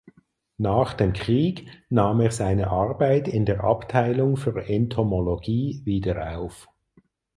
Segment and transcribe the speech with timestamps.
[0.57, 6.67] Nach dem Krieg nahm er seine Arbeit in der Abteilung für Entomologie wieder auf.